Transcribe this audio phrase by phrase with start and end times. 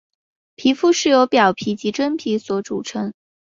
[0.55, 3.13] 皮肤是由表皮及真皮所组成。